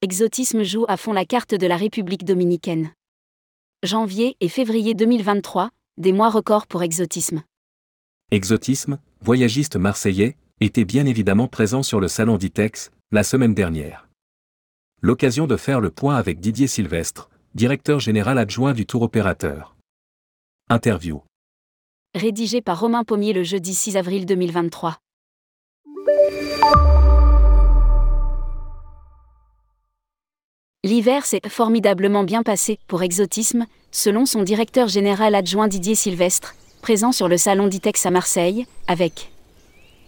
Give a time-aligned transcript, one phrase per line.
[0.00, 2.92] Exotisme joue à fond la carte de la République dominicaine.
[3.82, 7.42] Janvier et février 2023, des mois records pour Exotisme.
[8.30, 14.08] Exotisme, voyagiste marseillais, était bien évidemment présent sur le salon d'ITEX, la semaine dernière.
[15.02, 19.74] L'occasion de faire le point avec Didier Sylvestre, directeur général adjoint du tour opérateur.
[20.68, 21.24] Interview.
[22.14, 25.00] Rédigé par Romain Pommier le jeudi 6 avril 2023.
[30.84, 37.10] L'hiver s'est formidablement bien passé pour Exotisme, selon son directeur général adjoint Didier Sylvestre, présent
[37.10, 39.32] sur le salon d'ITEX à Marseille, avec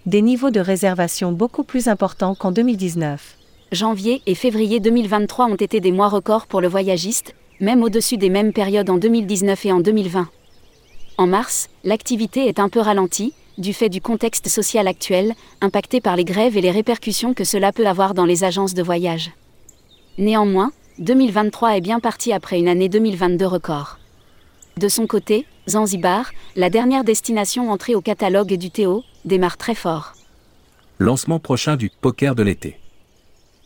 [0.07, 3.37] des niveaux de réservation beaucoup plus importants qu'en 2019.
[3.73, 8.31] Janvier et février 2023 ont été des mois records pour le voyagiste, même au-dessus des
[8.31, 10.29] mêmes périodes en 2019 et en 2020.
[11.19, 16.15] En mars, l'activité est un peu ralentie, du fait du contexte social actuel, impacté par
[16.15, 19.33] les grèves et les répercussions que cela peut avoir dans les agences de voyage.
[20.21, 23.99] Néanmoins, 2023 est bien parti après une année 2022 record.
[24.77, 30.13] De son côté, Zanzibar, la dernière destination entrée au catalogue du Théo, démarre très fort.
[30.99, 32.79] Lancement prochain du poker de l'été.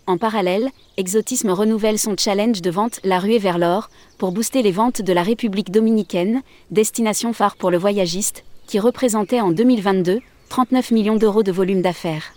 [0.06, 4.70] En parallèle, Exotisme renouvelle son challenge de vente La ruée vers l'or pour booster les
[4.70, 10.92] ventes de la République dominicaine, destination phare pour le voyagiste, qui représentait en 2022 39
[10.92, 12.32] millions d'euros de volume d'affaires.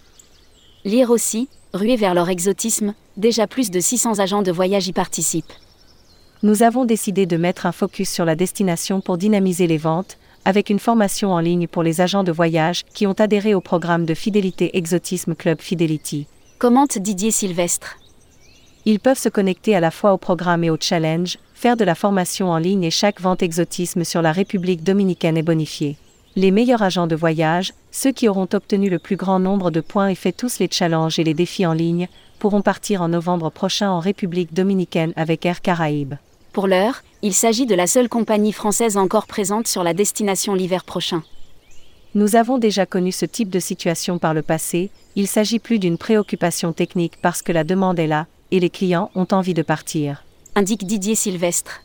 [0.86, 5.54] Lire aussi, Ruée vers l'or exotisme, déjà plus de 600 agents de voyage y participent.
[6.44, 10.70] Nous avons décidé de mettre un focus sur la destination pour dynamiser les ventes, avec
[10.70, 14.14] une formation en ligne pour les agents de voyage qui ont adhéré au programme de
[14.14, 17.98] fidélité Exotisme Club Fidelity commente Didier Sylvestre.
[18.86, 21.94] Ils peuvent se connecter à la fois au programme et au challenge, faire de la
[21.94, 25.98] formation en ligne et chaque vente exotisme sur la République dominicaine est bonifiée.
[26.38, 30.10] Les meilleurs agents de voyage, ceux qui auront obtenu le plus grand nombre de points
[30.10, 32.08] et fait tous les challenges et les défis en ligne,
[32.38, 36.14] pourront partir en novembre prochain en République dominicaine avec Air Caraïbes.
[36.54, 40.84] Pour l'heure, il s'agit de la seule compagnie française encore présente sur la destination l'hiver
[40.84, 41.24] prochain.
[42.14, 45.98] Nous avons déjà connu ce type de situation par le passé, il s'agit plus d'une
[45.98, 50.24] préoccupation technique parce que la demande est là, et les clients ont envie de partir.
[50.54, 51.82] Indique Didier Sylvestre.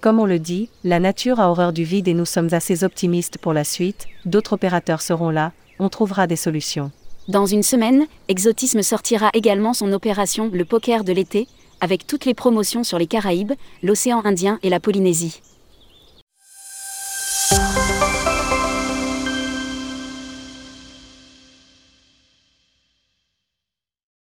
[0.00, 3.36] Comme on le dit, la nature a horreur du vide et nous sommes assez optimistes
[3.36, 6.90] pour la suite, d'autres opérateurs seront là, on trouvera des solutions.
[7.28, 11.48] Dans une semaine, Exotisme sortira également son opération Le Poker de l'été,
[11.82, 13.52] avec toutes les promotions sur les Caraïbes,
[13.82, 15.42] l'océan Indien et la Polynésie.